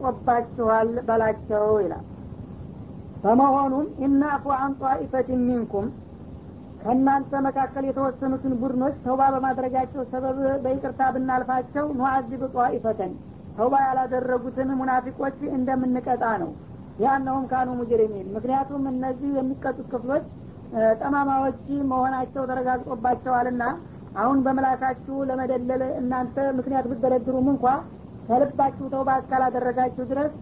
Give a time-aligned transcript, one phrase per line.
[0.00, 2.04] ጦባችኋል በላቸው ይላል።
[3.22, 5.86] በመሆኑም ኢናፉ አን ጣኢፈትን ሚንኩም
[6.80, 13.12] ከእናንተ መካከል የተወሰኑትን ቡድኖች ተውባ በማድረጋቸው ሰበብ በይቅርታ ብናልፋቸው ኑአዚብ ጣኢፈተን
[13.56, 16.50] ተውባ ያላደረጉትን ሙናፊቆች እንደምንቀጣ ነው።
[16.98, 20.24] ያነሁም ካኑ ሙጅሪሚን ምክንያቱም እነዚህ የሚቀጡት ክፍሎች
[21.00, 21.58] ጠማማዎች
[21.90, 23.64] መሆናቸው ተረጋግጦባቸዋልና
[24.16, 27.64] አሁን በምላሳችሁ ለመደለል እናንተ ምክንያት ብደረድሩም እንኳ
[28.27, 30.33] ከልባችሁ ተውባ እስካላደረጋችሁ ድረስ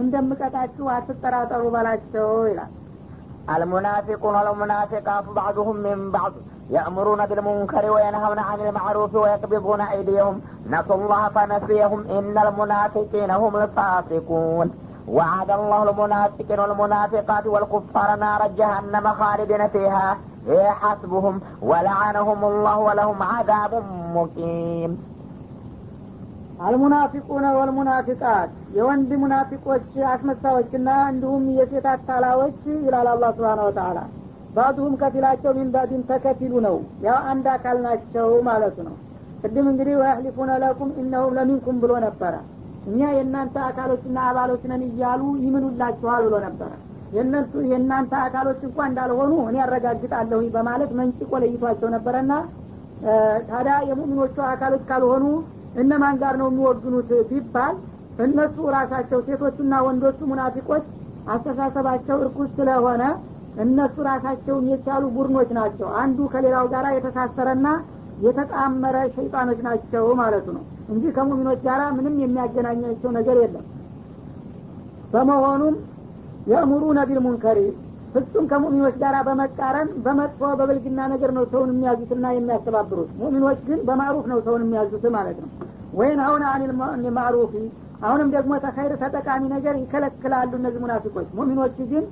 [0.00, 2.72] እንደምቀጣችሁ አትጠራጠሩ በላቸው ይላል
[3.56, 6.32] المنافقون والمنافقات بعضهم من بعض
[6.70, 14.66] يأمرون بالمنكر وينهون عن المعروف ويقبضون أيديهم نسوا الله فنسيهم إن المنافقين هم الفاسقون
[15.08, 20.08] وعد الله المنافقين والمنافقات والكفار نار جهنم خالدين فيها
[20.46, 23.72] هي حسبهم ولعنهم الله ولهم عذاب
[24.14, 24.90] مقيم
[26.59, 33.99] አልሙናፊቁነ ወልሙናፊቃት የወንድ ሙናፊቆች አስመሳዮችና እንዲሁም የሴት አታላዎች ይላል አላ ስብሓን ወተላ
[34.55, 38.95] ባዱሁም ከፊላቸው ሚንባዲን ተከፊሉ ነው። ያው አንድ አካል ናቸው ማለቱ ነው።
[39.41, 42.33] ቅድም እንግዲህ ወያህሊፉነ ለኩም እነሁም ለሚንኩም ብሎ ነበረ።
[42.87, 46.71] እኛ የእናንተ አካሎችና አባሎች ነን እያሉ ይምኑላችኋል ብሎ ነበረ።
[47.13, 52.31] የእነሱ የእናንተ አካሎች እንኳ እንዳልሆኑ እኔ ያረጋግጣለሁ በማለት መንጭቆ ለይቷቸው ነበረና
[53.49, 55.25] ታዲያ የሙእሚኖቹ አካሎች ካልሆኑ
[55.81, 57.75] እነማን ጋር ነው የሚወግኑት ቢባል
[58.25, 60.83] እነሱ ራሳቸው ሴቶቹና ወንዶቹ ሙናፊቆች
[61.27, 63.03] አስተሳሰባቸው እርኩስ ስለሆነ
[63.63, 67.67] እነሱ ራሳቸውን የቻሉ ቡድኖች ናቸው። አንዱ ከሌላው ጋር የተሳሰረና
[68.25, 73.65] የተጣመረ ሸይጣኖች ናቸው ማለቱ ነው እንጂ ከሙሚኖች ጋር ምንም የሚያገናኛቸው ነገር የለም።
[75.13, 75.75] በመሆኑም
[76.51, 77.59] የእሙሩነ ቢልሙንከሪ
[78.15, 84.39] ፍጹም ከሙሚኖች ጋር በመቃረን በመጥፎ በብልግና ነገር ነው ሰውን የሚያዙትና የሚያስተባብሩት። ሙሚኖች ግን በማሩፍ ነው
[84.47, 85.49] ሰውን የሚያዙት ማለት ነው
[85.93, 86.61] ወይን አሁን አን
[87.17, 87.53] ማሩፊ
[88.03, 92.05] አሁንም ደግሞ ተኸይር ተጠቃሚ ነገር ይከለክላሉ እነዚህ ሙናፊቆች። ሙሚኖች ግን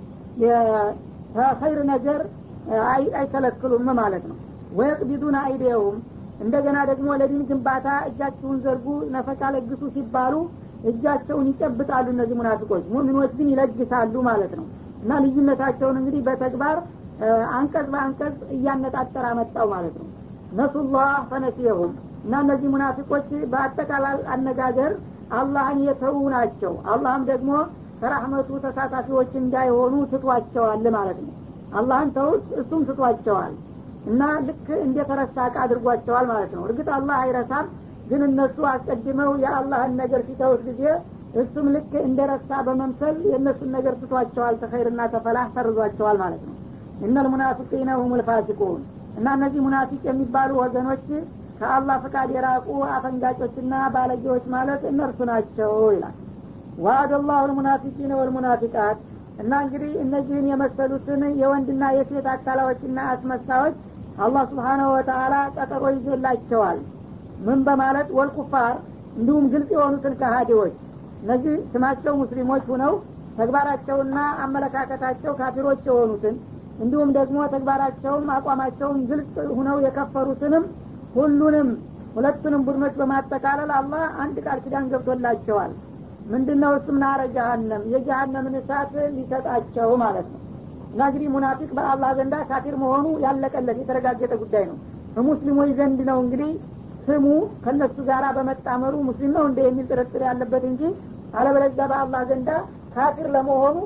[1.36, 2.20] ተኸይር ነገር
[3.16, 4.38] አይከለክሉም ማለት ነው።
[4.78, 5.98] ወየቅቢዱን አይዲየውም
[6.42, 10.36] እንደገና ደግሞ ለዲን ግንባታ እጃችሁን ዘርጉ ነፈቃ ለግሱ ሲባሉ
[10.90, 14.66] እጃቸውን ይጨብጣሉ እነዚህ ሙናፊቆች። ሙሚኖች ግን ይለግሳሉ ማለት ነው።
[15.04, 16.78] እና ልዩነታቸውን እንግዲህ በተግባር
[17.56, 20.08] አንቀጽ በአንቀጽ እያነጣጠር አመጣው ማለት ነው።
[20.54, 21.92] ነሱላህ ፈነሲየሁም
[22.24, 24.92] እና እነዚህ ሙናፊቆች በአጠቃላይ አነጋገር
[25.38, 27.52] አላህን የተዉ ናቸው። አላህም ደግሞ
[28.02, 31.34] ከራህመቱ ተሳታፊዎች እንዳይሆኑ ትቷቸዋል ማለት ነው።
[31.76, 33.54] አላህን ተውት እሱም ትቷቸዋል
[34.06, 37.68] እና ልክ እንደተረሳ እቃ አድርጓቸዋል ማለት ነው። እርግጥ አላህ አይረሳም
[38.08, 40.84] ግን እነሱ አስቀድመው የአላህን ነገር ሲተውት ጊዜ
[41.42, 46.56] እሱም ልክ እንደረሳ በመምሰል የእነሱን ነገር ትቷቸዋል ተኸይርና ተፈላህ ሰርዟቸዋል ማለት ነው።
[47.02, 48.82] እነል ሙናፊቂነ ሁም ልፋሲቁን
[49.18, 51.06] እና እነዚህ ሙናፊቅ የሚባሉ ወገኖች
[51.62, 56.16] ከአላህ ፍቃድ የራቁ አፈንጋጮችና ባለጌዎች ማለት እነርሱ ናቸው ይላል።
[56.80, 59.00] ዋአደ ላሁ ልሙናፊቂን ወልሙናፊቃት።
[59.42, 63.76] እና እንግዲህ እነዚህን የመሰሉትን የወንድና የሴት አካላዎችና አስመሳዮች
[64.20, 66.80] አላህ ስብሓናሁ ወተአላ ቀጠሮ ይዞላቸዋል።
[67.46, 68.08] ምን በማለት?
[68.18, 68.74] ወልኩፋር
[69.16, 70.76] እንዲሁም ግልጽ የሆኑትን ከሃዲዎች።
[71.24, 72.94] እነዚህ ስማቸው ሙስሊሞች ሁነው
[73.38, 76.36] ተግባራቸውና አመለካከታቸው ካፊሮች የሆኑትን
[76.80, 80.64] እንዲሁም ደግሞ ተግባራቸውም አቋማቸውም ግልጽ ሁነው የከፈሩትንም
[81.16, 81.70] ሁሉንም
[82.16, 85.72] ሁለቱንም ቡድኖች በማጠቃለል አላህ አንድ ቃል ኪዳን ገብቶላቸዋል።
[86.32, 86.72] ምንድነው?
[86.80, 90.40] እሱም ናረ ጀሀነም የጀሀነምን እሳት ሊሰጣቸው ማለት ነው።
[90.92, 94.78] እና እንግዲህ ሙናፊቅ በአላህ ዘንዳ ካፊር መሆኑ ያለቀለት የተረጋገጠ ጉዳይ ነው።
[95.16, 96.52] በሙስሊሞች ዘንድ ነው እንግዲህ
[97.06, 97.26] ስሙ
[97.64, 100.82] ከነሱ ጋር በመጣመሩ ሙስሊም ነው እንደ የሚል ጥርጥር ያለበት እንጂ
[101.34, 102.50] አለበለዚያ በአላህ ዘንዳ
[102.96, 103.78] ካፊር ለመሆኑ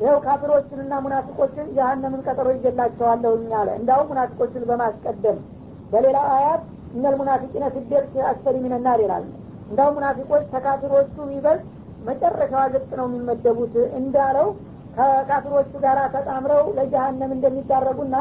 [0.00, 5.38] ይኸው ካፊሮችንና ሙናፊቆችን ጀሀነምን ቀጠሮ ይገላቸዋለሁ አለ። እንዳሁም ሙናፊቆችን በማስቀደም
[5.92, 6.62] በሌላ አያት
[6.94, 9.24] እነል ሙናፊቂነ ፊደርክ አስፈሪ ሚነናር ይላል
[9.70, 11.64] እንዳሁም ሙናፊቆች ከካፊሮቹ ይበልጥ
[12.08, 14.48] መጨረሻዋ ገጽ ነው የሚመደቡት እንዳለው
[14.96, 18.16] ከካፊሮቹ ጋር ተጣምረው ለጀሀነም እንደሚዳረጉና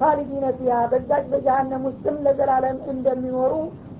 [0.00, 3.54] ካሊዲነ ፊያ በዛች በጀሀነም ውስጥም ለዘላለም እንደሚኖሩ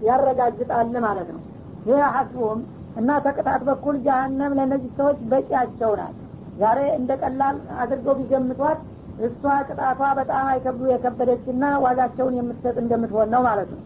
[0.07, 1.41] ያረጋግጣል ማለት ነው።
[1.89, 2.61] ይህ ሀስቡም
[3.01, 6.17] እና ተቅጣት በኩል ጀሀነም ለእነዚህ ሰዎች በቂያቸው ናት።
[6.61, 8.81] ዛሬ እንደ ቀላል አድርገው ቢገምቷት
[9.20, 13.82] እሷ ቅጣቷ በጣም አይከብዱ የከበደችና ዋጋቸውን የምትሰጥ እንደምትሆን ነው ማለት ነው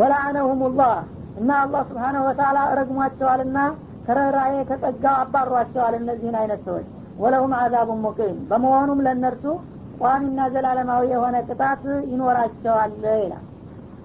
[0.00, 0.94] ወላአነሁም ላህ
[1.40, 3.58] እና አላህ ስብሓነሁ ወተላ ረግሟቸዋልና
[4.06, 6.86] ከረራዬ ከጸጋው አባሯቸዋል እነዚህን አይነት ሰዎች
[7.22, 9.44] ወለሁም አዛቡን ሙቂም በመሆኑም ለእነርሱ
[10.00, 11.82] ቋሚና ዘላለማዊ የሆነ ቅጣት
[12.12, 13.44] ይኖራቸዋል ይላል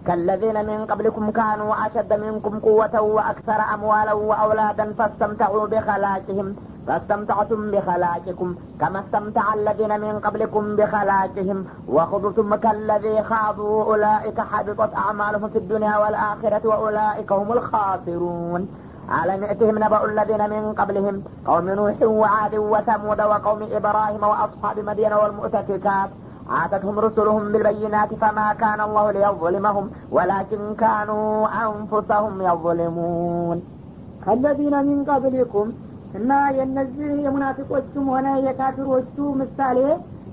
[0.07, 6.47] كالذين من قبلكم كانوا أشد منكم قوة وأكثر أموالا وأولادا فاستمتعوا بخلاقهم
[6.87, 11.58] فاستمتعتم بخلاقكم كما استمتع الذين من قبلكم بخلاقهم
[11.88, 13.84] وخضتم كالذي خاضوا.
[13.84, 18.69] أولئك حبطت أعمالهم في الدنيا والآخرة وأولئك هم الخاسرون.
[19.25, 26.11] ألم يأتهم نبأ الذين من قبلهم؟ قوم نوح وعاد وثمود وقوم إبراهيم وأصحاب مدينة والمؤتفكات.
[26.50, 33.62] عاتتهم رسلهم بالبينات فما كان الله ليظلمهم ولكن كانوا أنفسهم يظلمون.
[34.28, 35.73] الذين من قبلكم
[36.14, 39.79] እና የእነዚህ የሙናፊቆቹም ሆነ የካፊሮቹ ምሳሌ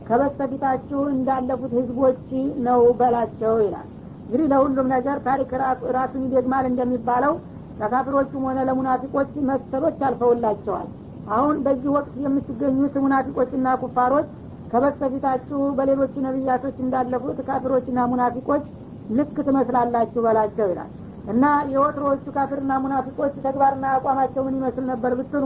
[0.10, 2.22] ከበስተፊታችሁ እንዳለፉት ህዝቦች
[2.66, 3.88] ነው በላቸው ይላል።
[4.24, 5.52] እንግዲህ ለሁሉም ነገር ታሪክ
[5.98, 7.34] ራሱን ይደግማል እንደሚባለው
[7.80, 10.88] ለካፊሮቹም ሆነ ለሙናፊቆች መሰሎች አልፈውላቸዋል።
[11.30, 14.28] አሁን በዚህ ወቅት የምትገኙት ሙናፊቆችና ኩፋሮች
[14.72, 18.64] ከበስተፊታችሁ በሌሎቹ ነቢያቶች እንዳለፉት ካፊሮችና ሙናፊቆች
[19.12, 20.90] ልክ ትመስላላችሁ በላቸው ይላል
[21.30, 25.46] እና የወትሮዎቹ ካፊርና ሙናፊቆች ተግባርና አቋማቸው ምን ይመስል ነበር ብትሉ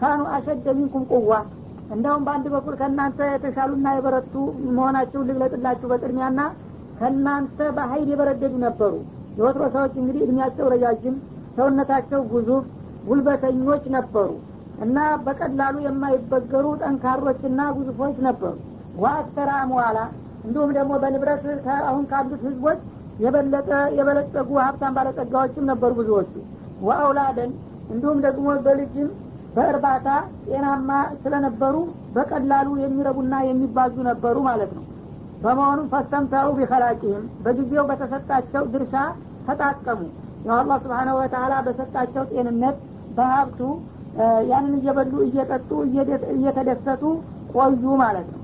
[0.00, 1.32] ካኑ አሸደ ሚንኩም ቁዋ።
[1.94, 4.34] እንደውም በአንድ በኩል ከእናንተ የተሻሉና የበረቱ
[4.70, 6.40] መሆናቸውን ልግለጥላችሁ በቅድሚያና
[6.98, 8.92] ከእናንተ በሀይል የበረደዱ ነበሩ።
[9.38, 11.16] የወትሮ ሰዎች እንግዲህ እድሜያቸው ረጃጅም
[11.56, 12.64] ሰውነታቸው ጉዙፍ
[13.08, 14.28] ጉልበተኞች ነበሩ
[14.84, 18.54] እና በቀላሉ የማይበገሩ ጠንካሮችና ጉዙፎች ነበሩ።
[19.02, 19.98] ዋአክተራ አምዋላ
[20.44, 21.44] እንዲሁም ደግሞ በንብረት
[21.88, 22.80] አሁን ካሉት ህዝቦች
[23.18, 23.68] የበለጠ
[23.98, 26.32] የበለጸጉ ሀብታም ባለጸጋዎችም ነበሩ ብዙዎቹ።
[26.86, 27.50] ወአውላደን
[27.90, 29.08] እንዲሁም ደግሞ በልጅም
[29.54, 30.08] በእርባታ
[30.46, 30.90] ጤናማ
[31.22, 31.76] ስለነበሩ
[32.16, 34.84] በቀላሉ የሚረቡና የሚባዙ ነበሩ ማለት ነው።
[35.42, 38.94] በመሆኑም ፈስተምተሩ ቢኸላቂህም በጊዜው በተሰጣቸው ድርሻ
[39.46, 40.00] ተጣቀሙ።
[40.46, 42.76] ያው አላህ ስብሓነሁ ወተላ በሰጣቸው ጤንነት
[43.16, 43.60] በሀብቱ
[44.50, 45.70] ያንን እየበሉ እየጠጡ
[46.34, 47.02] እየተደሰቱ
[47.54, 48.37] ቆዩ ማለት ነው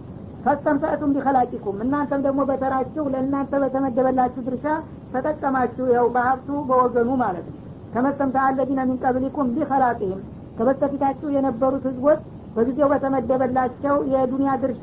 [0.44, 4.66] ፈስተምተእቱም ቢኸላቂኩም። እናንተም ደግሞ በተራችሁ ለእናንተ በተመደበላችሁ ድርሻ
[5.14, 7.58] ተጠቀማችሁ። ያው በሀብቱ በወገኑ ማለት ነው።
[7.94, 10.20] ከመስተምታ አለዚነ ሚን ቀብሊኩም ቢኸላቂህም
[10.58, 12.20] ከበስተፊታችሁ የነበሩት ህዝቦች
[12.56, 14.82] በጊዜው በተመደበላቸው የዱንያ ድርሻ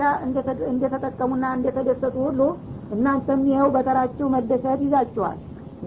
[0.72, 2.42] እንደተጠቀሙና እንደተደሰቱ ሁሉ
[2.96, 5.38] እናንተም ይኸው በተራችሁ መደሰት ይዛችኋል።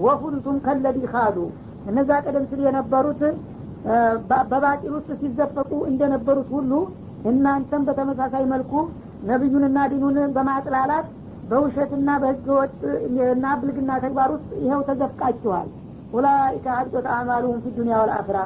[0.04, 1.36] ወኩንቱም ከለዲ ካዱ
[1.90, 3.20] እነዛ ቀደም ሲል የነበሩት
[4.50, 6.72] በባጢል ውስጥ ሲዘፈቁ እንደነበሩት ሁሉ
[7.30, 8.72] እናንተም በተመሳሳይ መልኩ
[9.28, 11.06] ነቢዩንና ዲኑን በማጥላላት
[11.50, 12.80] በውሸትና በህገ ወጥ
[13.32, 15.68] እና ብልግና ተግባር ውስጥ ይኸው ተዘፍቃችኋል።
[16.14, 18.38] ኡላይከ ሀቢጦት አዕማሉሁም ፊ ዱኒያ ወልአኽራ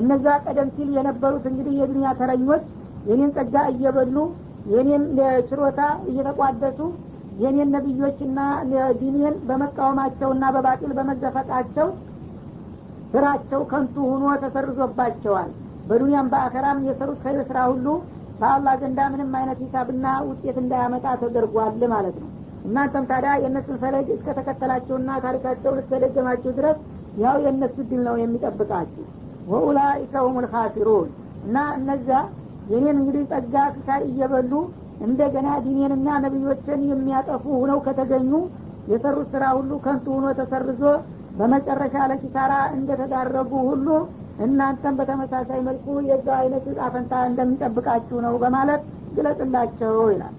[0.00, 2.64] እነዛ ቀደም ሲል የነበሩት እንግዲህ የዱንያ ተረኞች
[3.08, 4.16] የኔን ጸጋ እየበሉ
[4.72, 5.04] የኔን
[5.48, 5.80] ችሮታ
[6.10, 6.78] እየተቋደሱ
[7.42, 8.38] የኔን ነቢዮችና
[9.00, 11.88] ዲኔን በመቃወማቸውና በባጢል በመዘፈቃቸው
[13.12, 15.50] ስራቸው ከንቱ ሁኖ ተሰርዞባቸዋል።
[15.88, 17.86] በዱንያም በአኸራም የሰሩት ኸይር ስራ ሁሉ
[18.42, 22.28] በአላህ ዘንዳ ምንም አይነት ሂሳብና ውጤት እንዳያመጣ ተደርጓል ማለት ነው።
[22.66, 26.78] እናንተም ታዲያ የእነሱን ፈለግ እስከተከተላቸውና ታሪካቸውን እስከደገማችሁ ድረስ
[27.22, 29.04] ያው የእነሱ ድል ነው የሚጠብቃችሁ።
[29.50, 31.08] ወኡላኢከ ሁም ልካፊሩን
[31.46, 32.18] እና እነዚያ
[32.72, 34.52] የኔን እንግዲህ ጸጋ ክሳይ እየበሉ
[35.06, 38.32] እንደገና ዲኔንና ነቢዮችን የሚያጠፉ ሁነው ከተገኙ
[38.92, 40.82] የሰሩት ስራ ሁሉ ከንቱ ሁኖ ተሰርዞ
[41.38, 43.88] በመጨረሻ ለኪሳራ እንደተዳረጉ ሁሉ
[44.44, 48.82] እናንተም በተመሳሳይ መልኩ የዛ አይነት እጣ ፈንታ እንደሚጠብቃችሁ ነው በማለት
[49.16, 50.34] ግለጽላቸው ይላል።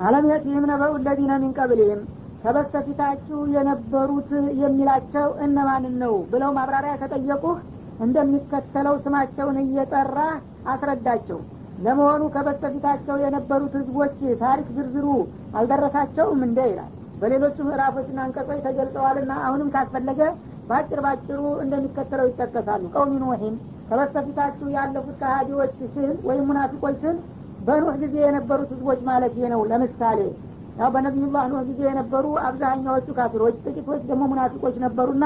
[0.00, 2.00] አለም የቲህም ነበሩ ለዚነ ሚን ቀብልህም
[2.44, 4.30] ከበስተፊታችሁ የነበሩት
[4.62, 7.58] የሚላቸው እነማንን ነው ብለው ማብራሪያ ከጠየቁህ
[8.06, 10.18] እንደሚከተለው ስማቸውን እየጠራ
[10.72, 11.38] አስረዳቸው።
[11.84, 15.06] ለመሆኑ ከበስተፊታቸው የነበሩት ህዝቦች ታሪክ ዝርዝሩ
[15.58, 16.90] አልደረሳቸውም እንደ ይላል።
[17.20, 20.20] በሌሎቹ ምዕራፎችና አንቀጾች ተገልጸዋልና አሁንም ካስፈለገ
[20.68, 23.54] በአጭር ባጭሩ እንደሚከተለው ይጠቀሳሉ። ቀውሚ ኑሒን
[23.88, 27.16] ከበስተፊታችሁ ያለፉት ከሃዲዎች ስል ወይም ሙናፊቆች ስል
[27.66, 30.20] በኑህ ጊዜ የነበሩት ህዝቦች ማለት ነው። ለምሳሌ
[30.78, 35.24] ያው በነቢዩላህ ኑህ ጊዜ የነበሩ አብዛኛዎቹ ካፊሮች ጥቂቶች ደግሞ ሙናፊቆች ነበሩና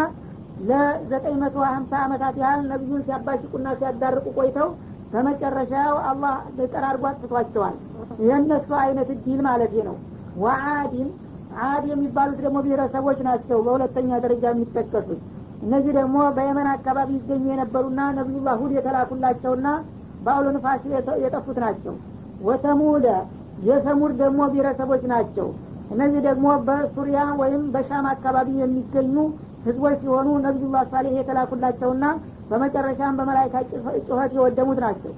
[0.69, 4.69] ለዘጠኝ መቶ ሀምሳ አመታት ያህል ነቢዩን ሲያባሽቁና ሲያዳርቁ ቆይተው
[5.13, 6.35] በመጨረሻው አላህ
[6.71, 7.77] ጠራርጎ አጥፍቷቸዋል።
[8.27, 9.97] የእነሱ አይነት እድል ማለት ነው።
[10.37, 11.09] ወአዲን
[11.65, 15.21] አድ የሚባሉት ደግሞ ብሔረሰቦች ናቸው በሁለተኛ ደረጃ የሚጠቀሱት።
[15.63, 19.69] እነዚህ ደግሞ በየመን አካባቢ ይገኙ የነበሩና ነቢዩላህ ሁድ የተላኩላቸውና
[20.25, 20.83] በአውሎ ንፋስ
[21.25, 21.95] የጠፉት ናቸው።
[22.47, 23.07] ወተሙደ
[23.67, 25.47] የሰሙድ ደግሞ ብሔረሰቦች ናቸው።
[25.93, 29.15] እነዚህ ደግሞ በሱሪያ ወይም በሻም አካባቢ የሚገኙ
[29.67, 32.05] ህዝቦች ሲሆኑ ነቢዩላህ ሳሌህ የተላኩላቸውና
[32.51, 33.55] በመጨረሻም በመላይካ
[34.09, 35.13] ጩኸት የወደሙት ናቸው።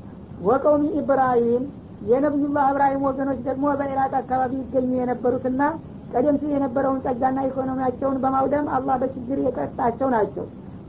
[0.48, 1.64] ወቀውሚ ኢብራሂም
[2.08, 5.62] የነቢዩላህ እብራሂም ወገኖች ደግሞ በኢራቅ አካባቢ ይገኙ የነበሩትና
[6.12, 10.44] ቀደም ሲል የነበረውን ጸጋና ኢኮኖሚያቸውን በማውደም አላህ በችግር የቀጣቸው ናቸው።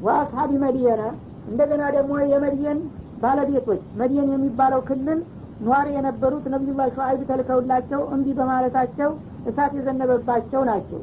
[0.06, 1.02] ወአስሀቢ መድየነ
[1.50, 2.80] እንደገና ደግሞ የመድየን
[3.24, 5.20] ባለቤቶች መድየን የሚባለው ክልል
[5.66, 9.10] ኗሪ የነበሩት ነቢዩላህ ሸዓይብ ተልከውላቸው እምቢ በማለታቸው
[9.50, 11.00] እሳት የዘነበባቸው ናቸው።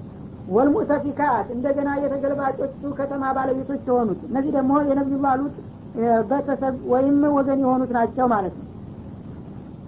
[0.57, 5.55] ወልሙእተፊካት እንደገና የተገልባጮቹ ከተማ ባለቤቶች የሆኑት እነዚህ ደግሞ የነቢዩላህ ሉጥ
[6.31, 8.65] ቤተሰብ ወይም ወገን የሆኑት ናቸው ማለት ነው።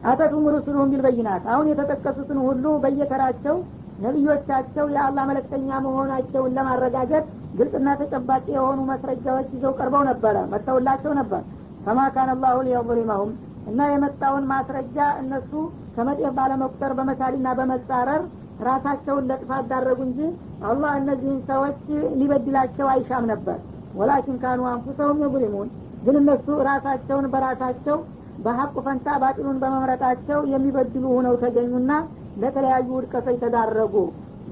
[0.04, 3.56] አተቱም ሩሱሉሁም ቢልበይናት አሁን የተጠቀሱትን ሁሉ በየተራቸው
[3.98, 7.24] ነቢዮቻቸው የአላህ መለክተኛ መሆናቸውን ለማረጋገጥ
[7.58, 11.42] ግልጽና ተጨባጭ የሆኑ መስረጃዎች ይዘው ቀርበው ነበረ መጥተውላቸው ነበር።
[11.84, 13.30] ከማ ካን አላሁ ሊየظሊመሁም
[13.68, 15.52] እና የመጣውን ማስረጃ እነሱ
[15.96, 18.22] ከመጤፍ ባለመቁጠር በመሳሊና በመጻረር
[18.68, 20.20] ራሳቸውን ለጥፋት ዳረጉ እንጂ
[20.68, 21.80] አላህ እነዚህን ሰዎች
[22.20, 23.58] ሊበድላቸው አይሻም ነበር።
[23.98, 25.68] ወላኪን ካኑ አንፉሰሁም የظሊሙን
[26.04, 27.96] ግን እነሱ ራሳቸውን በራሳቸው
[28.44, 31.92] በሀቁ ፈንታ ባጢሉን በመምረጣቸው የሚበድሉ ሁነው ተገኙና
[32.41, 33.95] ለተለያዩ ውድቀቶች ተዳረጉ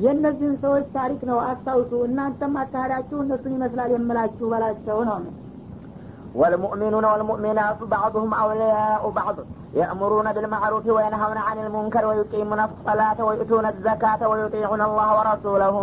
[0.03, 5.19] የእነዚህን ሰዎች ታሪክ ነው አስታውሱ እናንተም አካሄዳችሁ እነሱን ይመስላል የምላችሁ በላቸው ነው
[6.35, 9.35] والمؤمنون والمؤمنات بعضهم أولياء بعض
[9.73, 15.75] يأمرون بالمعروف وينهون عن المنكر ويقيمون الصلاة ويؤتون الزكاة ويطيعون الله ورسوله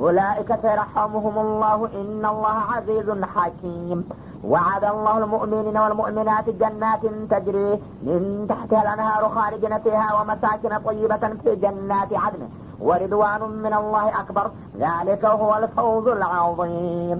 [0.00, 3.98] أولئك سيرحمهم الله إن الله عزيز حكيم
[4.44, 7.70] وعد الله المؤمنين والمؤمنات جنات تجري
[8.02, 12.42] من تحتها الأنهار خالدين فيها ومساكن طيبة في جنات عدن
[12.80, 14.46] ورضوان من الله أكبر
[14.78, 17.18] ذلك هو الفوز العظيم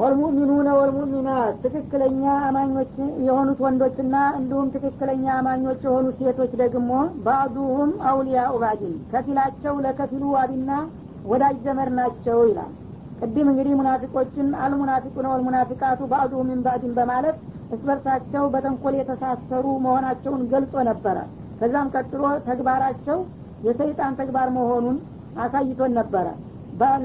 [0.00, 2.90] ወልሙእሚኑነ ወልሙእሚናት ትክክለኛ አማኞች
[3.26, 6.90] የሆኑት ወንዶችና እንዲሁም ትክክለኛ አማኞች የሆኑት ሴቶች ደግሞ
[7.26, 10.70] ባዕዱሁም አውሊያኡ ባዕድን ከፊላቸው ለከፊሉ ዋቢና
[11.30, 12.72] ወዳጅ ዘመድ ናቸው ይላል
[13.21, 16.61] ቅድም እንግዲህ ሙናፊቆችን አልሙናፊቁነ ወልሙናፊቃቱ ባዕዱሁም ሚን
[16.95, 17.35] በማለት
[17.75, 21.17] እስበርሳቸው በተንኮል የተሳሰሩ መሆናቸውን ገልጾ ነበረ።
[21.59, 23.17] ከዛም ቀጥሎ ተግባራቸው
[23.65, 24.97] የሰይጣን ተግባር መሆኑን
[25.39, 26.27] አሳይቶን ነበረ።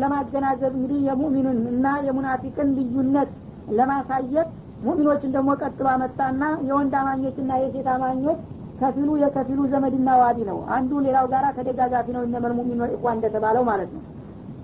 [0.01, 3.31] ለማገናዘብ እንግዲህ የሙእሚኑን እና የሙናፊቅን ልዩነት
[3.79, 4.49] ለማሳየት
[4.85, 8.39] ሙእሚኖችን ደግሞ ቀጥሎ አመጣና የወንድ አማኞችና የሴት አማኞች
[8.81, 14.03] ከፊሉ የከፊሉ ዘመድና ዋቢ ነው። አንዱ ሌላው ጋራ ተደጋጋፊ ነው። እነመል ወኢኳ እንደተባለው ማለት ነው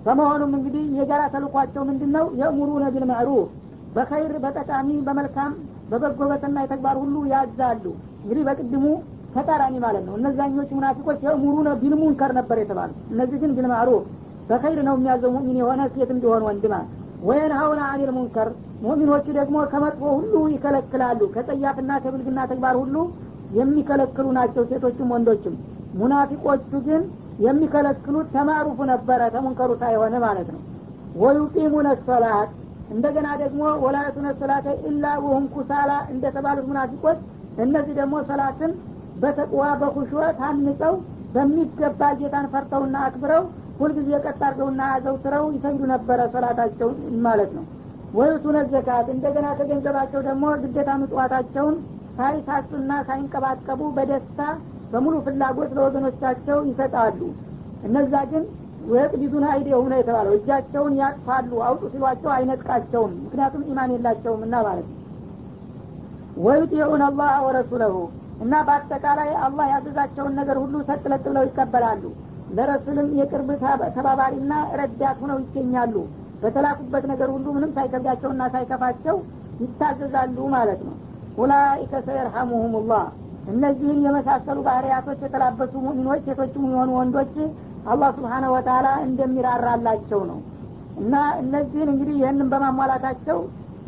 [0.05, 3.49] በመሆኑም እንግዲህ የጋራ ተልኳቸው ምንድን ነው የእሙሩነ ቢልማዕሩፍ
[3.95, 5.51] በኸይር በጠቃሚ በመልካም
[5.89, 7.85] በበጎ በሰናይ ተግባር ሁሉ ያዛሉ።
[8.23, 8.85] እንግዲህ በቅድሙ
[9.35, 14.03] ተቃራኒ ማለት ነው። እነዛኞች ሙናፊቆች يأمرون بالمنكر ነበር የተባሉ እነዚህ ግን بالمعروف
[14.49, 16.75] በ خير ነው የሚያዘው ሙእሚን የሆነ ሴት እንዲሆን ወንድማ።
[17.23, 18.49] وينهون عن المنكر።
[18.83, 22.95] ሙእሚኖቹ ደግሞ ከመጥፎ ሁሉ ይከለክላሉ። ከጸያፍና ከብልግና ተግባር ሁሉ
[23.57, 25.55] የሚከለክሉ ናቸው ሴቶችም ወንዶችም።
[25.99, 27.01] ሙናፊቆቹ ግን
[27.45, 30.61] የሚከለክሉት ተማሩፉ ነበረ ተሙንከሩ ሳይሆነ ማለት ነው።
[31.23, 32.51] ወዩቂሙነ ሰላት
[32.93, 37.19] እንደገና ደግሞ ወላየቱነ ሰላተ ኢላ ወሁም ኩሳላ እንደተባሉት ሙናፊቆች
[37.57, 38.71] እነዚህ ደግሞ ሰላትን
[39.21, 40.93] በተቅዋ በኩሽወ ታንጸው
[41.35, 43.43] በሚገባ ጌታን ፈርተውና አክብረው
[43.79, 46.89] ሁልጊዜ ቀጥ አድርገውና አዘውትረው ይሰግዱ ነበረ ሰላታቸው
[47.25, 47.63] ማለት ነው።
[48.13, 51.75] ወይቱነ ዘካት እንደገና ከገንዘባቸው ደግሞ ግዴታ ምጽዋታቸውን
[52.17, 54.41] ሳይሳሱና ሳይንቀባቀቡ በደስታ
[54.93, 57.19] በሙሉ ፍላጎት ለወገኖቻቸው ይሰጣሉ።
[57.87, 58.43] እነዛ ግን
[58.89, 64.99] ወየቅቢዱን አይዲየሁም ነው የተባለው እጃቸውን ያጥፋሉ አውጡ ሲሏቸው አይነጥቃቸውም ምክንያቱም ኢማን የላቸውም እና ማለት ነው።
[66.43, 67.95] ወዩጢዑን አላህ ወረሱለሁ
[68.43, 72.03] እና በአጠቃላይ አላህ ያዘዛቸውን ነገር ሁሉ ሰጥለጥ ብለው ይቀበላሉ።
[72.57, 73.49] ለረሱልም የቅርብ
[73.95, 75.95] ተባባሪና ረዳት ሁነው ይገኛሉ።
[76.41, 79.17] በተላኩበት ነገር ሁሉ ምንም ሳይከብዳቸውና ሳይከፋቸው
[79.61, 80.95] ይታዘዛሉ ማለት ነው።
[81.37, 83.05] ኡላኢከ ሰየርሐሙሁም ላህ
[83.47, 87.33] እነዚህን የመሳሰሉ ባህርያቶች የተላበሱ ሙሚኖች ሴቶችም የሆኑ ወንዶች
[87.91, 90.39] አላህ ስብሓነ ወተላ እንደሚራራላቸው ነው።
[90.97, 93.39] እና እነዚህን እንግዲህ ይህንን በማሟላታቸው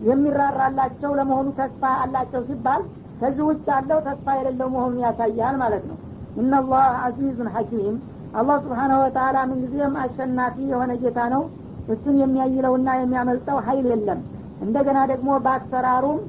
[0.10, 2.82] የሚራራላቸው ለመሆኑ ተስፋ አላቸው ሲባል
[3.20, 5.98] ከዚህ ውጭ ያለው ተስፋ የሌለው መሆኑን ያሳያል ማለት ነው።
[6.42, 7.96] ኢነላህ አዚዙን ሐኪም
[8.34, 11.44] አላህ ስብሓነሁ ወተላ ምንጊዜም አሸናፊ የሆነ ጌታ ነው።
[11.88, 14.20] እሱን የሚያይለውና የሚያመልጠው ሀይል የለም።
[14.62, 16.20] እንደገና ደግሞ በአሰራሩም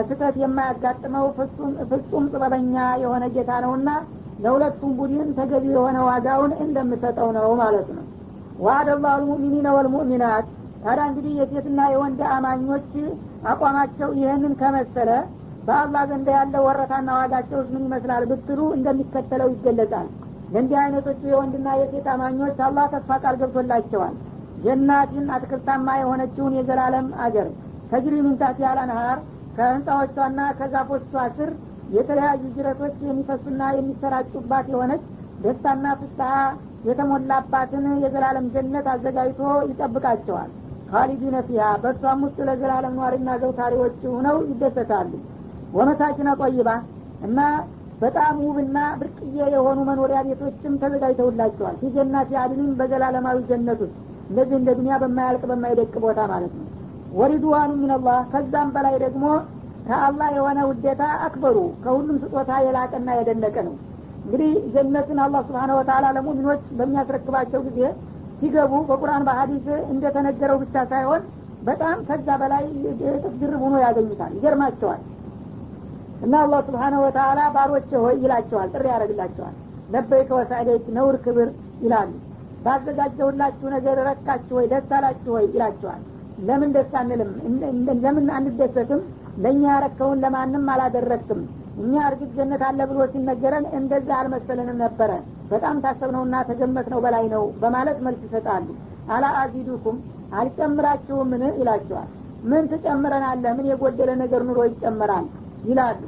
[0.00, 1.26] ስህተት የማያጋጥመው
[1.90, 3.88] ፍጹም ጥበበኛ የሆነ ጌታ ነውና
[4.44, 8.04] ለሁለቱም ቡድን ተገቢ የሆነ ዋጋውን እንደምሰጠው ነው ማለት ነው።
[8.62, 10.46] ዋአደ ላሁ ልሙእሚኒነ ወልሙእሚናት።
[10.84, 12.88] ታዲያ እንግዲህ የሴትና የወንድ አማኞች
[13.50, 15.10] አቋማቸው ይህንን ከመሰለ
[15.66, 20.08] በአላህ ዘንድ ያለ ወረታና ዋጋቸውስ ምን ይመስላል ብትሉ እንደሚከተለው ይገለጻል።
[20.52, 24.14] ለእንዲህ አይነቶቹ የወንድና የሴት አማኞች አላህ ተስፋ ቃል ገብቶላቸዋል።
[24.64, 27.46] ጀናትን አትክልታማ የሆነችውን የዘላለም አገር
[27.92, 29.18] ተጅሪ ሚንታት ያለንሃር
[29.56, 31.02] ከህንፃዎቿና ከዛፎቿ
[31.36, 31.50] ስር
[31.96, 35.02] የተለያዩ ጅረቶች የሚፈሱና የሚሰራጩባት የሆነች
[35.42, 36.30] ደስታና ፍስሀ
[36.88, 39.40] የተሞላባትን የዘላለም ጀነት አዘጋጅቶ
[39.70, 40.50] ይጠብቃቸዋል።
[40.90, 45.12] ካሊዲነ ፊሃ በእሷም ውስጥ ለዘላለም ኗሪና ዘውታሪዎች ሁነው ይደሰታሉ።
[45.72, 46.68] ወመሳኪነ ጠይባ
[47.26, 47.38] እና
[48.00, 53.96] በጣም ውብና ብርቅዬ የሆኑ መኖሪያ ቤቶችም ተዘጋጅተውላቸዋል። ፊጀናት አድንን በዘላለማዊ ጀነት ውስጥ
[54.30, 56.66] እንደዚህ እንደ ዱኒያ በማያልቅ በማይደቅ ቦታ ማለት ነው
[57.12, 59.24] ወሪድዋኑ ሚንላህ ከዛም በላይ ደግሞ
[59.86, 63.74] ከአላህ የሆነ ውዴታ አክበሩ። ከሁሉም ስጦታ የላቀና የደነቀ ነው።
[64.24, 67.80] እንግዲህ ጀነትን አላህ ስብሓነ ወተላ ለሙሚኖች በሚያስረክባቸው ጊዜ
[68.40, 71.22] ሲገቡ በቁርአን በሀዲስ እንደተነገረው ብቻ ሳይሆን
[71.62, 72.64] በጣም ከዛ በላይ
[73.08, 75.02] እጥፍ ድርብ ሆኖ ያገኙታል። ይገርማቸዋል።
[76.24, 79.54] እና አላህ ስብሓነ ወተላ ባሮች ሆይ ይላቸዋል ጥሪ ያደረግላቸዋል
[79.94, 81.48] ለበይከ ወሳይደች ነውር ክብር
[81.82, 82.10] ይላሉ።
[82.66, 86.02] ባዘጋጀሁላችሁ ነገር ረካችሁ ወይ ደስ አላችሁ ወይ ይላቸዋል
[86.42, 87.30] ለምን ደስ አንልም?
[88.02, 89.00] ለምን አንደሰትም?
[89.42, 91.40] ለእኛ ያረከውን ለማንም አላደረግክም
[91.82, 95.10] እኛ እርግጥ ጀነት አለ ብሎ ሲነገረን እንደዛ አልመሰለንም ነበረ።
[95.52, 98.66] በጣም ታሰብነውና ተገመትነው በላይ ነው በማለት መልስ ይሰጣሉ።
[99.08, 99.96] አላ አዚዱኩም
[100.40, 101.42] አልጨምራችሁምን?
[101.60, 102.10] ይላቸዋል።
[102.50, 103.52] ምን ትጨምረናለህ?
[103.58, 105.26] ምን የጎደለ ነገር ኑሮ ይጨመራል
[105.68, 106.00] ይላሉ።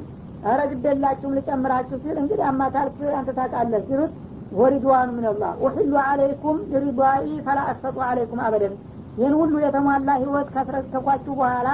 [0.45, 4.11] አረ ግደላችሁም ልጨምራችሁ ሲል እንግዲህ አማታልክ አንተ ታውቃለህ ሲሉት
[4.57, 8.73] ወሪድዋኑ ምንላህ ውሕሉ አለይኩም ሪድዋኢ ፈላ አስተጡ አለይኩም አበደን
[9.17, 11.67] ይህን ሁሉ የተሟላ ህይወት ካስረከኳችሁ በኋላ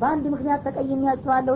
[0.00, 1.54] በአንድ ምክንያት ተቀይሜያችኋለሁ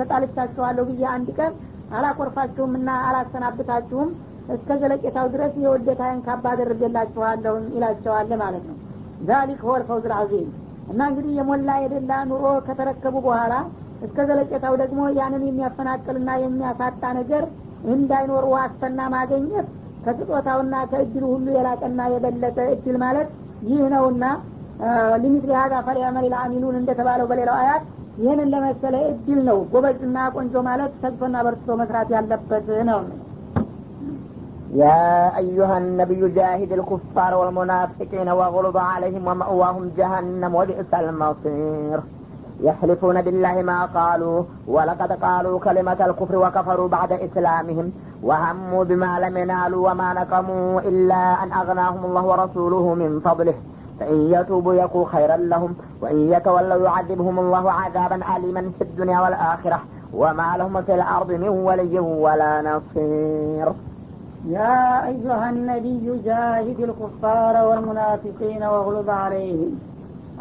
[0.00, 1.52] ተጣልቻችኋለሁ ብዬ አንድ ቀን
[1.96, 4.08] አላኮርፋችሁም እና አላሰናብታችሁም።
[4.54, 8.76] እስከ ዘለቄታው ድረስ የውደታዬን ካባ አደርገላችኋለሁ ይላቸዋል ማለት ነው።
[9.28, 10.48] ዛሊክ ሆል ፈውዝ ልዓዚም
[10.90, 13.54] እና እንግዲህ የሞላ የደላ ኑሮ ከተረከቡ በኋላ
[14.06, 17.44] እስከ ዘለቄታው ደግሞ ያንን የሚያፈናቅልና የሚያሳጣ ነገር
[17.94, 19.66] እንዳይኖር ዋስተና ማገኘት
[20.04, 23.28] ከስጦታውና ከእድሉ ሁሉ የላቀና የበለጠ እድል ማለት
[23.68, 24.24] ይህ ነውና
[25.23, 27.83] ሊሚትሊ ሀዛ ፈሊያመል ልአሚሉን እንደተባለው በሌላው አያት
[28.21, 33.01] ይህንን ለመሰለ እድል ነው ጎበዝና ቆንጆ ማለት ተግቶና በርትቶ መስራት ያለበት ነው
[34.73, 35.01] يا
[35.37, 41.99] أيها النبي جاهد الكفار والمنافقين واغلظ عليهم ومأواهم جهنم وبئس المصير
[42.59, 44.37] يحلفون بالله ما قالوا
[44.67, 47.87] ولقد قالوا كلمة الكفر وكفروا بعد إسلامهم
[48.23, 53.57] وهموا بما لم ينالوا وما نقموا إلا أن أغناهم الله ورسوله من فضله
[53.99, 59.79] فإن يتوبوا يكو خيرا لهم وإن يتولوا يعذبهم الله عذابا أليما في الدنيا والآخرة
[60.13, 63.67] وما لهم في الأرض من ولي ولا نصير
[64.47, 69.73] يا أيها النبي جاهد الكفار والمنافقين واغلظ عليهم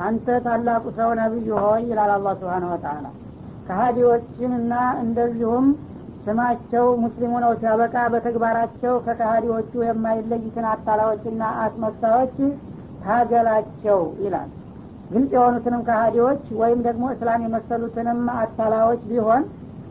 [0.06, 3.06] አንተ ታላቁ ሰው ነቢይ ሆይ ይላል አላ ስብሓን ወተላ
[3.66, 4.72] ከሀዲዎችንና
[5.02, 5.66] እንደዚሁም
[6.25, 12.37] ስማቸው ሙስሊሙ ነው ሲያበቃ በተግባራቸው ከከሀዲዎቹ የማይለዩትን አታላዎችና አስመሳዮች
[13.05, 14.50] ታገላቸው ይላል።
[15.12, 19.43] ግልጽ የሆኑትንም ከሀዲዎች ወይም ደግሞ እስላም የመሰሉትንም አታላዎች ቢሆን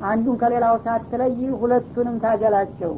[0.04, 2.94] አንዱን ከሌላው ሳትለይ ሁለቱንም ታገላቸው።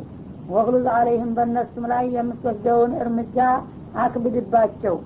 [0.50, 3.38] ወግሉዝ አለይህም በእነሱም ላይ የምትወስደውን እርምጃ
[4.02, 4.96] አክብድባቸው።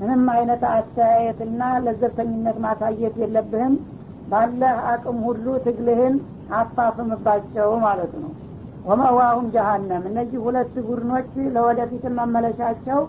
[0.00, 3.74] ምንም አይነት አስተያየትና ለዘብተኝነት ማሳየት የለብህም።
[4.28, 6.14] ባለህ አቅም ሁሉ ትግልህን
[6.58, 8.30] አፋፍምባቸው ማለት ነው።
[8.86, 13.00] ወመዋሁም ጀሀነም እነዚህ ሁለት ቡድኖች ለወደፊት መመለሻቸው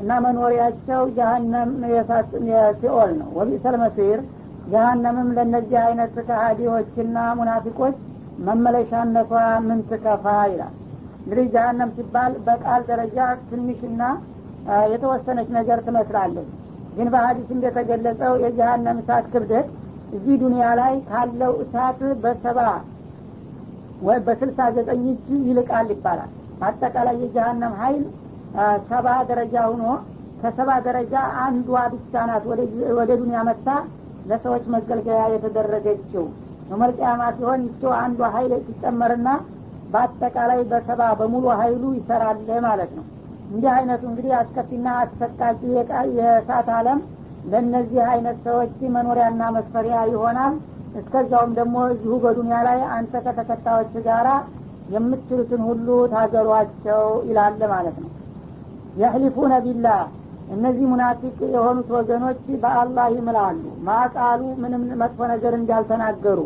[0.00, 1.70] እና መኖሪያቸው ጀሀነም
[2.50, 4.20] የሲኦል ነው። ወቢሰል መሲር
[4.70, 7.96] ጀሀነምም ለእነዚህ አይነት ከሃዲዎችና ሙናፊቆች
[8.46, 9.32] መመለሻነቷ
[9.66, 10.74] ምን ትከፋ ይላል።
[11.22, 14.02] እንግዲህ ጀሀነም ሲባል በቃል ደረጃ ትንሽና
[14.92, 16.48] የተወሰነች ነገር ትመስላለች።
[16.96, 19.68] ግን በሀዲስ እንደተገለጸው የጀሀነም እሳት ክብደት
[20.16, 22.60] እዚህ ዱኒያ ላይ ካለው እሳት በሰባ
[24.02, 26.30] ወይ በስልሳ ዘጠኝ እጅ ይልቃል ይባላል።
[26.68, 28.02] አጠቃላይ የጀሀነም ሀይል
[28.90, 29.84] ሰባ ደረጃ ሁኖ
[30.42, 32.44] ከሰባ ደረጃ አንዷ ብቻ ናት
[32.98, 33.68] ወደ ዱኒያ መጥታ
[34.30, 36.24] ለሰዎች መገልገያ የተደረገችው።
[36.68, 39.28] በመልቅያማ ሲሆን ይቸው አንዷ ሀይል ሲጨመርና
[39.92, 43.04] በአጠቃላይ በሰባ በሙሉ ሀይሉ ይሰራል ማለት ነው።
[43.50, 45.60] እንዲህ አይነቱ እንግዲህ አስከፊና አሰቃቂ
[46.18, 47.00] የእሳት አለም
[47.50, 50.54] ለእነዚህ አይነት ሰዎች መኖሪያና መስፈሪያ ይሆናል።
[51.00, 54.28] እስከዛውም ደግሞ እዚሁ በዱኒያ ላይ አንተ ከተከታዮች ጋራ
[54.94, 58.10] የምትችሉትን ሁሉ ታገሯቸው ይላል ማለት ነው
[58.96, 60.00] የሕሊፉነ ቢላህ።
[60.54, 66.40] እነዚህ ሙናፊቅ የሆኑት ወገኖች በአላህ ይምላሉ። ማቃሉ ምንም መጥፎ ነገር እንዳልተናገሩ።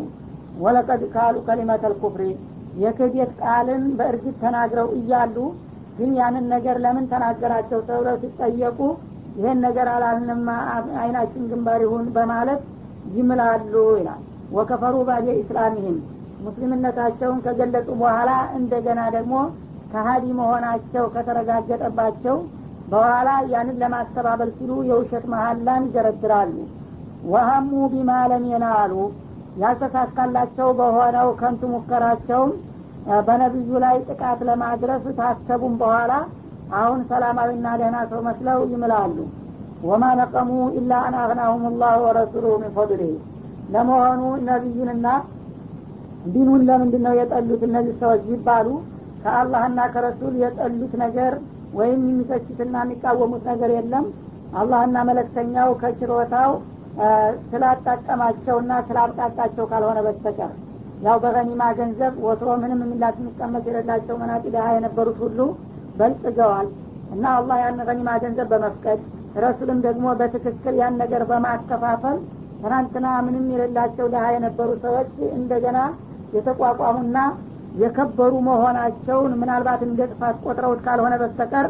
[0.59, 2.21] ወለቀድ ካሉ ከሊመተል ኩፍሪ።
[2.75, 5.35] የክህደት ቃልን በእርግጥ ተናግረው እያሉ
[5.97, 8.79] ግን ያንን ነገር ለምን ተናገራቸው ተብለው ሲጠየቁ
[9.37, 10.49] ይሄን ነገር አላልንማ
[11.01, 12.61] አይናችን ግንባር ይሁን በማለት
[13.15, 15.97] ይምላሉ ይላል። ወከፈሩ ባደ ኢስላሚህም
[16.45, 19.33] ሙስሊምነታቸውን ከገለጹ በኋላ እንደገና ደግሞ
[19.95, 22.37] ከሀዲ መሆናቸው ከተረጋገጠባቸው
[22.91, 26.55] በኋላ ያንን ለማስተባበል ሲሉ የውሸት መሀላን ይደረድራሉ
[27.31, 28.93] ወሀሙ ቢማ ለም የናሉ
[29.61, 32.51] ያልተሳካላቸው በሆነው ከንቱ ሙከራቸውም
[33.27, 36.11] በነቢዩ ላይ ጥቃት ለማድረስ ታሰቡም በኋላ
[36.79, 39.17] አሁን ሰላማዊና ደህና ሰው መስለው ይምላሉ።
[39.89, 43.15] ወማ ነቀሙ ኢላ አን አግናሁም ላሁ ወረሱሉሁ ሚን ፈድሊህ
[43.73, 45.07] ለመሆኑ ነቢዩንና
[46.33, 48.67] ዲኑን ለምንድን ነው የጠሉት እነዚህ ሰዎች ቢባሉ
[49.25, 51.33] ከአላህና ከረሱል የጠሉት ነገር
[51.77, 54.05] ወይም የሚተችትና የሚቃወሙት ነገር የለም።
[54.59, 56.51] አላህና መለክተኛው ከችሮታው
[57.49, 60.51] ስላጣቀማቸውና ስላብቃቃቸው ካልሆነ በስተቀር
[61.05, 65.39] ያው በገኒማ ገንዘብ ወትሮ ምንም የሚላት የሚቀመጥ የሌላቸው መናጢ ድሀ የነበሩት ሁሉ
[65.99, 66.67] በልጽገዋል።
[67.15, 69.01] እና አላህ ያን ገኒማ ገንዘብ በመፍቀድ
[69.43, 72.17] ረሱልም ደግሞ በትክክል ያን ነገር በማከፋፈል
[72.61, 75.79] ትናንትና ምንም የሌላቸው ድሀ የነበሩ ሰዎች እንደገና
[76.35, 77.17] የተቋቋሙና
[77.81, 81.67] የከበሩ መሆናቸውን ምናልባት እንደ ጥፋት ቆጥረውት ካልሆነ በስተቀር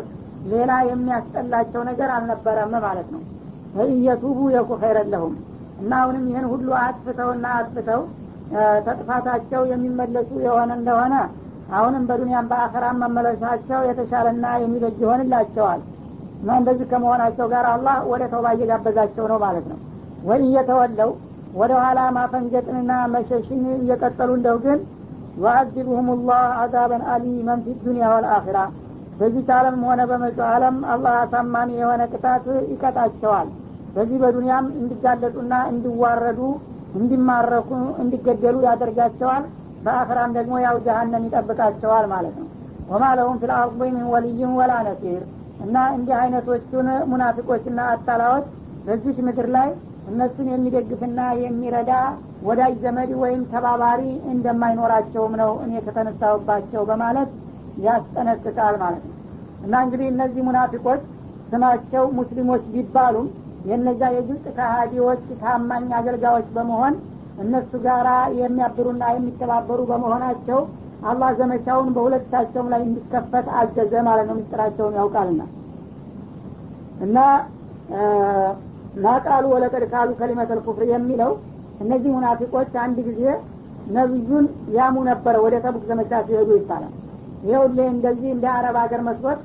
[0.51, 3.21] ሌላ የሚያስጠላቸው ነገር አልነበረም ማለት ነው።
[3.85, 5.33] እየቱቡ የኩ ኸይረለሁም
[5.81, 8.01] እና አሁንም ይህን ሁሉ አጥፍተውና አጥፍተው
[8.85, 11.15] ተጥፋታቸው የሚመለሱ የሆነ እንደሆነ
[11.75, 15.81] አሁንም በዱንያም በአኸራም መመለሳቸው የተሻለና የሚበጅ ይሆንላቸዋል።
[16.41, 19.79] እና እንደዚህ ከመሆናቸው ጋር አላህ ወደ ተውባ እየጋበዛቸው ነው ማለት ነው።
[20.27, 21.11] ወይ እየተወለው
[21.53, 24.79] ወደ ኋላ ማፈንገጥንና መሸሽን እየቀጠሉ እንደው ግን
[25.38, 28.60] ዩአዚብሁም ላህ አዛበን አሊመን ፊ ዱኒያ ወልአኺራ
[29.19, 33.50] በዚህ ዓለም ሆነ በመጪው ዓለም አላህ አሳማሚ የሆነ ቅጣት ይቀጣቸዋል።
[33.95, 36.39] በዚህ በዱንያም እንዲጋለጡና እንዲዋረዱ
[37.00, 37.69] እንዲማረኩ
[38.04, 39.43] እንዲገደሉ ያደርጋቸዋል።
[39.86, 42.48] በአኽራም ደግሞ ያው ጀሀነም ይጠብቃቸዋል ማለት ነው።
[42.89, 45.21] ወማ ለሁም ፊ ልአርض ምን ወልይም ወላ ነሲር።
[45.65, 48.48] እና እንዲህ አይነቶቹን ሙናፊቆችና አታላዎች
[48.86, 49.69] በዚች ምድር ላይ
[50.07, 51.91] እነሱን የሚደግፍና የሚረዳ
[52.47, 54.01] ወዳጅ ዘመድ ወይም ተባባሪ
[54.33, 57.29] እንደማይኖራቸውም ነው እኔ ከተነሳሁባቸው በማለት
[57.85, 59.15] ያስጠነቅቃል ማለት ነው።
[59.65, 61.01] እና እንግዲህ እነዚህ ሙናፊቆች
[61.49, 63.27] ስማቸው ሙስሊሞች ቢባሉም
[63.65, 66.95] የነዛ የግልጽ ከሃዲዎች ታማኝ አገልጋዮች በመሆን
[67.43, 68.07] እነሱ ጋር
[68.39, 70.59] የሚያብሩና የሚተባበሩ በመሆናቸው
[71.05, 75.41] አላህ ዘመቻውን በሁለታቸውም ላይ እንዲከፈት አዘዘ ማለት ነው። ምስጢራቸውን ያውቃልና
[77.01, 77.17] እና
[79.03, 81.31] ናቃሉ ወለቀድ ካሉ ከሊመተል ኩፍር የሚለው
[81.84, 83.21] እነዚህ ሙናፊቆች አንድ ጊዜ
[83.95, 86.93] ነቢዩን ያሙ ነበረ ወደ ተቡክ ዘመቻ ሲሄዱ ይባላል።
[87.45, 89.39] ይኸውልህ እንደዚህ እንደ አረብ ሀገር መስሎት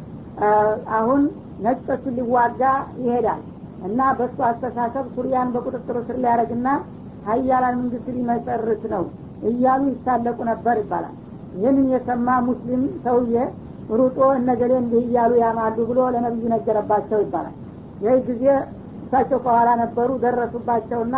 [0.99, 1.23] አሁን
[1.65, 2.63] ነጮቹን ሊዋጋ
[3.03, 3.41] ይሄዳል
[3.89, 6.69] እና በእሱ አስተሳሰብ ሱሪያን በቁጥጥሩ ስር ሊያደረግና
[7.27, 9.05] ሀያላን መንግስት ሊመሰርት ነው
[9.51, 11.15] እያሉ ይሳለቁ ነበር ይባላል።
[11.55, 13.37] ይህንን የሰማ ሙስሊም ሰውዬ
[13.99, 17.55] ሩጦ እነገሌ እንዲህ እያሉ ያማሉ ብሎ ለነቢዩ ነገረባቸው ይባላል።
[18.05, 18.45] ይህ ጊዜ
[19.13, 21.17] እሳቸው ከኋላ ነበሩ ደረሱባቸውና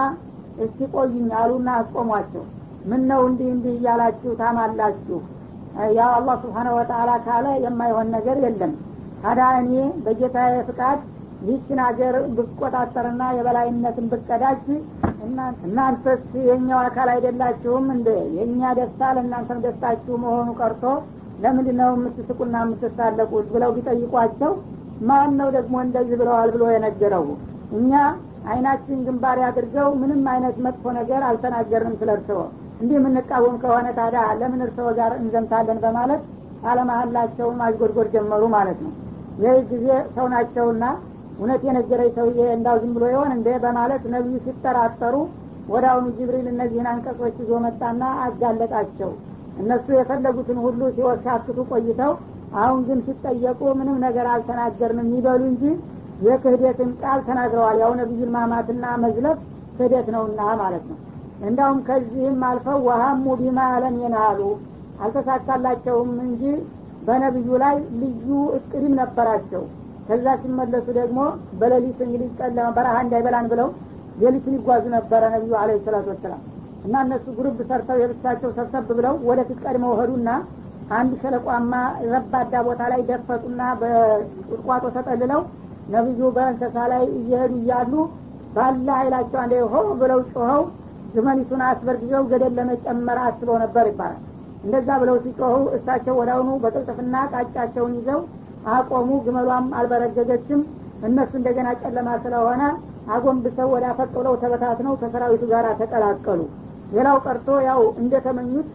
[0.62, 2.44] እስቲ ቆዩኝ አሉና አስቆሟቸው።
[2.90, 5.18] ምን ነው እንዲህ እንዲህ እያላችሁ ታማላችሁ?
[5.98, 8.72] ያው አላህ ስብሓነሁ ወተአላ ካለ የማይሆን ነገር የለም።
[9.22, 9.72] ታዲያ እኔ
[10.05, 11.00] በጌታዬ ፍቃድ
[11.42, 14.64] ይህችን ሀገር ብቆጣጠርና የበላይነትን ብቀዳጅ
[15.66, 20.85] እናንተስ የኛው አካል አይደላችሁም እንደ የእኛ ደስታ ለእናንተም ደስታችሁ መሆኑ ቀርቶ
[21.44, 24.52] ለምንድን ነው የምትስቁና የምትሳለቁት ብለው ቢጠይቋቸው
[25.09, 27.24] ማን ነው ደግሞ እንደዚህ ብለዋል ብሎ የነገረው
[27.73, 27.93] እኛ
[28.53, 32.41] አይናችን ግንባር አድርገው ምንም አይነት መጥፎ ነገር አልተናገርንም ስለ እርስዎ
[32.81, 36.23] እንዲህ የምንቃወም ከሆነ ታዲያ ለምን እርስዎ ጋር እንዘምታለን በማለት
[36.73, 38.93] አለመሀላቸውን ማዝጎድጎድ ጀመሩ ማለት ነው።
[39.43, 40.85] ይህ ጊዜ ሰው ናቸውና
[41.37, 45.15] እውነት የነገረኝ ሰውዬ እንዳው ዝም ብሎ ይሆን እንደ በማለት ነቢዩ ሲጠራጠሩ
[45.69, 49.11] ወደ አሁኑ ጅብሪል እነዚህን አንቀጾች ይዞ መጣና አጋለጣቸው።
[49.63, 52.13] እነሱ የፈለጉትን ሁሉ ሲወሻክቱ ቆይተው
[52.61, 55.65] አሁን ግን ሲጠየቁ ምንም ነገር አልተናገርንም ይበሉ እንጂ
[56.25, 59.39] የክህደትን ቃል ተናግረዋል። ያው ነቢዩን ማማትና መዝለፍ
[59.77, 60.99] ክህደት ነውና ማለት ነው።
[61.49, 64.41] እንዳውም ከዚህም አልፈው ወሀሙ ቢማ ለም የናሉ
[65.05, 66.43] አልተሳካላቸውም እንጂ
[67.07, 69.63] በነቢዩ ላይ ልዩ እቅድም ነበራቸው።
[70.09, 71.19] ከዛ ሲመለሱ ደግሞ
[71.61, 73.69] በሌሊት እንግዲህ ጨለማ በረሃ እንዳይበላን ብለው
[74.23, 76.41] ሌሊቱን ይጓዙ ነበረ ነቢዩ አለ ሰላቱ ወሰላም።
[76.87, 80.29] እና እነሱ ጉርብ ሰርተው የብቻቸው ሰብሰብ ብለው ወደፊት ቀድመው ሄዱና
[80.93, 81.73] አንድ ሸለቋማ
[82.13, 85.43] ረባዳ ቦታ ላይ ደፈጡና በቁጥቋጦ ተጠልለው
[85.88, 87.92] ነቢዩ በእንሰሳ ላይ እየሄዱ እያሉ
[88.57, 90.62] ባለ ኃይላቸው አንደ ሆ ብለው ጮኸው
[91.14, 94.21] ግመሊቱን አስበርግዘው ገደል ለመጨመር አስበው ነበር ይባላል።
[94.64, 98.21] እንደዛ ብለው ሲጮሁ እሳቸው ወዳውኑ በቅልጥፍና ቃጫቸውን ይዘው
[98.75, 100.61] አቆሙ ግመሏም አልበረገገችም።
[101.09, 102.62] እነሱ እንደገና ጨለማ ስለሆነ
[103.14, 106.40] አጎንብሰው ወደ አፈጥ ብለው ተበታትነው ከሰራዊቱ ጋር ተቀላቀሉ።
[106.92, 108.68] ሌላው ቀርቶ ያው እንደተመኙት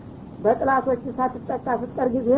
[0.43, 2.29] በጥላቶች ሳትጠቃ ስትቀር ጊዜ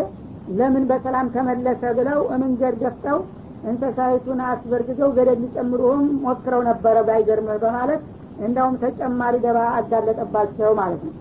[0.60, 3.18] ለምን በሰላም ተመለሰ ብለው መንገድ ገፍተው
[3.64, 8.02] እንሰሳይቱን አስበርግዘው ገደል ሊጨምሩም ሞክረው ነበረ ባይገርም በማለት
[8.46, 11.14] እንዳውም ተጨማሪ ደባ አጋለጠባቸው ማለት ነው።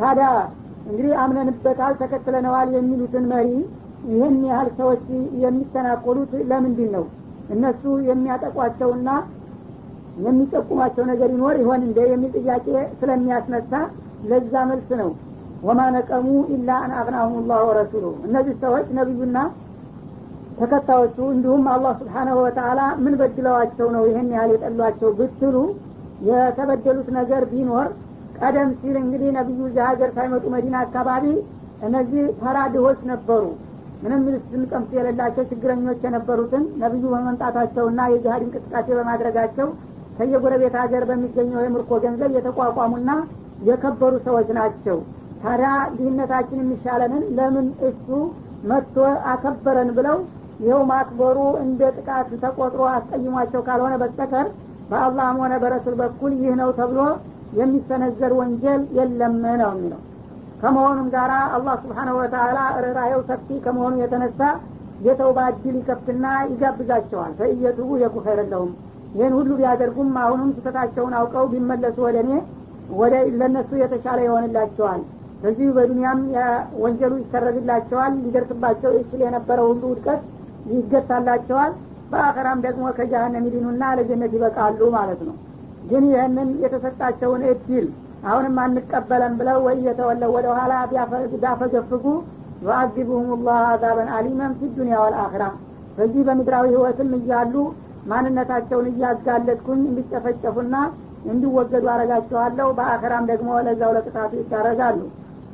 [0.00, 0.26] ታዲያ
[0.88, 3.48] እንግዲህ አምነንበታል ተከትለነዋል የሚሉትን መሪ
[4.10, 5.04] ይህን ያህል ሰዎች
[5.44, 7.04] የሚተናኮሉት ለምንድን ነው?
[7.54, 9.08] እነሱ የሚያጠቋቸውና
[10.26, 12.66] የሚጠቁማቸው ነገር ይኖር ይሆን እንደ የሚል ጥያቄ
[13.00, 13.72] ስለሚያስነሳ
[14.30, 15.10] ለዛ መልስ ነው።
[15.62, 19.38] ወማ ነቀሙ ኢላ አን አቅናሁም ላሁ ወረሱሉ እነዚህ ሰዎች ነቢዩና
[20.58, 25.56] ተከታዮቹ እንዲሁም አላህ ስብሓናሁ ወተአላ ምን በድለዋቸው ነው ይህን ያህል የጠሏቸው ብትሉ
[26.28, 27.88] የተበደሉት ነገር ቢኖር
[28.40, 31.24] ቀደም ሲል እንግዲህ ነቢዩ እዚህ ሀገር ሳይመጡ መዲና አካባቢ
[31.86, 33.42] እነዚህ ተራ ድሆች ነበሩ።
[34.02, 39.68] ምንም ስንቀምስ የሌላቸው ችግረኞች የነበሩትን ነቢዩ በመምጣታቸውና የጅሀድ እንቅስቃሴ በማድረጋቸው
[40.18, 43.10] ከየጎረቤት ሀገር በሚገኘው የምርኮ ገንዘብ የተቋቋሙና
[43.68, 44.98] የከበሩ ሰዎች ናቸው።
[45.42, 48.06] ታዲያ ድህነታችን የሚሻለንን ለምን እሱ
[48.70, 48.96] መጥቶ
[49.32, 50.16] አከበረን ብለው
[50.58, 54.46] ይኸው ማክበሩ እንደ ጥቃት ተቆጥሮ አስቀይሟቸው ካልሆነ በስተቀር
[54.90, 57.00] በአላህም ሆነ በረሱል በኩል ይህ ነው ተብሎ
[57.58, 60.00] የሚሰነዘር ወንጀል የለም ነው የሚለው።
[60.62, 64.40] ከመሆኑም ጋር አላህ ስብሓነሁ ወተአላ ርኅራሄው ሰፊ ከመሆኑ የተነሳ
[65.06, 68.16] የተውባ እድል ይከፍትና ይጋብዛቸዋል። ፈእየቱቡ የኩ
[69.14, 72.32] ይህን ሁሉ ቢያደርጉም አሁንም ስህተታቸውን አውቀው ቢመለሱ ወደ እኔ
[72.98, 75.00] ወደ ለእነሱ የተሻለ ይሆንላቸዋል።
[75.42, 76.20] በዚሁ በዱንያም
[76.82, 80.20] ወንጀሉ ይሰረግላቸዋል ሊደርስባቸው ይችል የነበረው ሁሉ ውድቀት
[80.72, 81.72] ይገታላቸዋል።
[82.10, 85.34] በአኸራም ደግሞ ከጀሀነም ይድኑና ለጀነት ይበቃሉ ማለት ነው።
[85.90, 87.86] ግን ይህንን የተሰጣቸውን እድል
[88.24, 90.72] አሁንም አንቀበለም ብለው وإن يتولوا ወደ ኋላ
[91.32, 92.04] ቢያፈገፍጉ
[92.64, 95.44] يعذبهم الله عذابا أليما في الدنيا والآخرة
[95.98, 97.54] በዚህ በምድራዊ ህይወትም እያሉ
[98.10, 100.74] ማንነታቸውን እያጋለጥኩኝ እንዲጨፈጨፉና
[101.30, 105.00] እንዲወገዱ አረጋቸዋለሁ በአኸራም ደግሞ ለዛው ለቅጣቱ ይዳረጋሉ።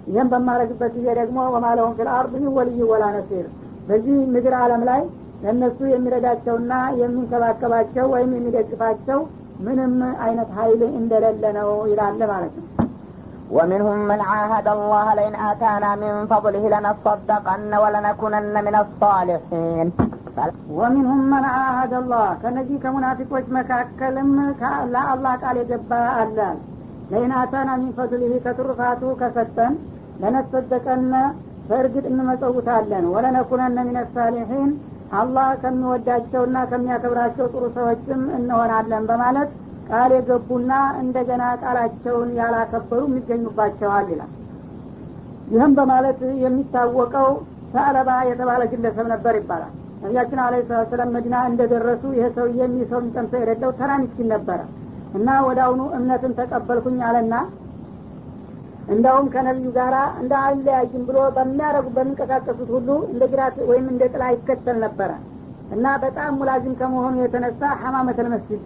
[0.08, 3.46] ይህም በማረግበት ጊዜ ደግሞ وما لهم في الأرض من ولي ولا نصير
[3.89, 5.01] በዚህ ምድር አለም ላይ
[5.43, 9.19] ለእነሱ የሚረዳቸውና የሚንከባከባቸው ወይም የሚደግፋቸው
[9.67, 9.93] ምንም
[10.25, 12.67] አይነት ሀይል እንደሌለ ነው ይላል ማለት ነው
[13.51, 19.87] ومنهم من عاهد الله لئن آتانا من فضله لنصدقن ولنكونن من الصالحين
[20.79, 24.29] ወሚንሁም መን አሀደ አላህ ከነዚህ ከሙናፊቆች መካከልም
[24.93, 26.37] ለአላህ ቃል የገባ አለ
[27.11, 29.73] ለኢን አታና ሚን ፈድሊህ ከትሩፋቱ ከሰጠን
[30.21, 31.13] ለነሰደቀነ
[31.68, 34.70] በእርግጥ እንመጸውታለን። ወለነኩነነ ሚን ሳሊሒን
[35.18, 39.50] አላህ ከሚወዳቸውና ከሚያከብራቸው ጥሩ ሰዎችም እንሆናለን በማለት
[39.88, 40.72] ቃል የገቡና
[41.02, 44.30] እንደገና ቃላቸውን ያላከበሩ የሚገኙባቸዋል ይላል።
[45.48, 47.30] ይህም በማለት የሚታወቀው
[47.74, 49.72] ሰለባ የተባለ ግለሰብ ነበር ይባላል።
[50.02, 50.54] ነቢያችን አለ
[50.90, 52.02] ሰላም መዲና እንደደረሱ
[52.60, 54.60] የሚህ ሰው የሚጠምሰ የሌለው ተራ ምስኪን ነበረ
[55.18, 57.34] እና ወደ አሁኑ እምነትን ተቀበልኩኝ አለና
[58.88, 64.78] እንዳውም ከነቢዩ ጋር እንደ አለያይም ብሎ በሚያደረጉ በሚንቀሳቀሱት ሁሉ እንደ ጅራት ወይም እንደ ጥላ ይከተል
[64.84, 65.10] ነበረ።
[65.74, 68.62] እና በጣም ሙላዚም ከመሆኑ የተነሳ ሐማመተል መስጅድ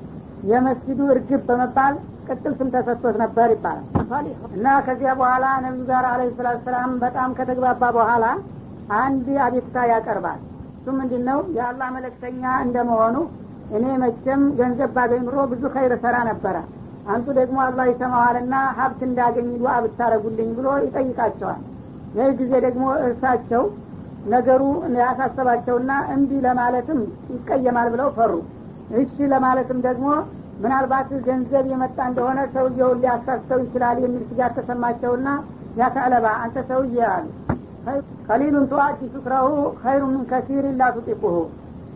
[0.51, 1.95] የመስጅዱ እርግብ በመባል
[2.29, 4.27] ቅጥል ስም ተሰጥቶት ነበር ይባላል።
[4.57, 8.25] እና ከዚያ በኋላ ነቢዩ ጋር አለ ሰላት ሰላም በጣም ከተግባባ በኋላ
[8.99, 10.41] አንድ አቤቱታ ያቀርባል።
[10.79, 13.17] እሱ ምንድን ነው የአላህ መለክተኛ እንደመሆኑ
[13.77, 16.57] እኔ መቼም ገንዘብ ባገኝ ኑሮ ብዙ ኸይር ሰራ ነበረ
[17.09, 21.61] አንቱ ደግሞ አላህ ይሰማዋልና ሀብት እንዳገኝ ዱዓ ብታረጉልኝ ብሎ ይጠይቃቸዋል።
[22.17, 23.63] ይህ ጊዜ ደግሞ እርሳቸው
[24.33, 24.63] ነገሩ
[25.01, 27.01] ያሳሰባቸውና እምቢ ለማለትም
[27.35, 28.33] ይቀየማል ብለው ፈሩ።
[29.01, 30.07] እሺ ለማለትም ደግሞ
[30.63, 35.29] ምናልባት ገንዘብ የመጣ እንደሆነ ሰውየውን ሊያሳስተው ይችላል የሚል ስጋት ተሰማቸውና
[35.81, 37.27] ያተዕለባ አንተ ሰውዬ አሉ።
[38.29, 39.49] ቀሊሉን ቱአቲ ሹክረሁ
[39.83, 41.37] ኸይሩ ምን ከሲር ላ ቱጢቁሁ።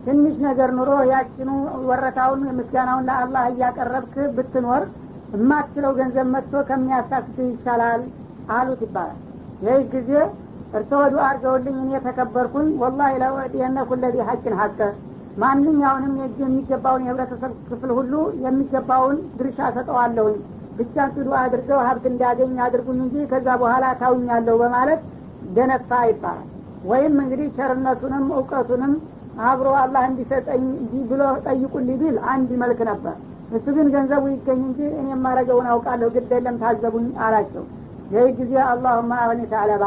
[0.05, 1.49] ትንሽ ነገር ኑሮ ያችኑ
[1.89, 4.83] ወረታውን ምስጋናውን ለአላህ እያቀረብክ ብትኖር
[5.33, 8.01] የማትችለው ገንዘብ መጥቶ ከሚያሳስትህ ይሻላል
[8.55, 9.19] አሉት ይባላል።
[9.65, 10.11] ይህ ጊዜ
[10.73, 14.79] እርስዎ ዱዓ አድርገውልኝ እኔ ተከበርኩኝ። ወላሂ ለወዲየነ ኩለዚ ሀቅን ሀቀ
[15.43, 20.37] ማንኛውንም የእጅ የሚገባውን የህብረተሰብ ክፍል ሁሉ የሚገባውን ድርሻ ሰጠዋለሁኝ።
[20.77, 25.01] ብቻ ዱዓ አድርገው ሀብት እንዳገኝ አድርጉኝ እንጂ ከዛ በኋላ ታውኛለሁ በማለት
[25.55, 26.47] ደነፋ ይባላል።
[26.83, 28.93] ወይም እንግዲህ ቸርነቱንም እውቀቱንም
[29.49, 30.63] አብሮ አላህ እንዲሰጠኝ
[31.11, 33.15] ብሎ ጠይቁልኝ ቢል አንድ መልክ ነበር
[33.53, 37.63] እሱ ግን ገንዘቡ ይገኝ እንጂ እኔ የማረገውን አውቃለሁ ግድ የለም ታዘቡኝ አላቸው።
[38.13, 39.83] ይህ ጊዜ አላሁማ አሁን ታለባ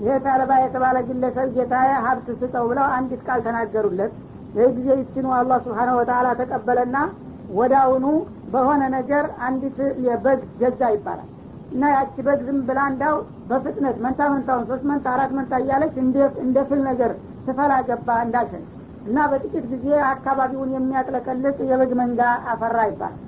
[0.00, 4.12] ይሄ ታለባ የተባለ ግለሰብ ጌታዬ ሀብት ስጠው ብለው አንዲት ቃል ተናገሩለት።
[4.56, 6.96] ይህ ጊዜ ይችኑ አላህ ስብሓነ ወተላ ተቀበለና
[7.80, 8.04] አሁኑ
[8.52, 11.28] በሆነ ነገር አንዲት የበግ ገዛ ይባላል።
[11.72, 13.16] እና ያቺ በግ ዝም ብላ እንዳው
[13.48, 15.94] በፍጥነት መንታ መንታውን ሶስት መንታ አራት መንታ እያለች
[16.44, 17.12] እንደ ፍል ነገር
[17.46, 18.62] ትፈላ ገባ እንዳሸን
[19.06, 22.20] እና በጥቂት ጊዜ አካባቢውን የሚያጥለቀልቅ የበግ መንጋ
[22.52, 23.22] አፈራ ይባላል።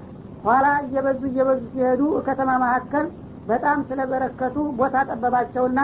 [0.45, 3.07] ኋላ እየበዙ እየበዙ ሲሄዱ ከተማ መካከል
[3.49, 5.81] በጣም ስለበረከቱ ቦታ ጠበባቸውና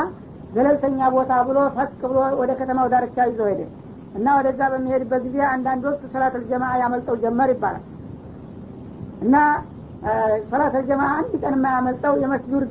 [0.55, 3.63] ገለልተኛ ቦታ ብሎ ፈቅ ብሎ ወደ ከተማው ዳርቻ ይዘው ሄደ
[4.19, 7.85] እና ወደዛ በሚሄድበት ጊዜ አንዳንዶቹ ሰላት አልጀማ ያመልጠው ጀመር ይባላል።
[9.25, 9.37] እና
[10.51, 12.63] ሰላት አልጀማ አንድ ቀን የማያመልጠው የመስጁድ